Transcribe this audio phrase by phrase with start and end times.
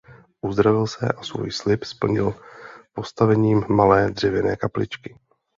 [0.41, 2.33] Uzdravil se a svůj slib splnil
[2.93, 5.15] postavením malé dřevěné kapličky.